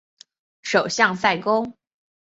[0.63, 1.77] 首府塞公。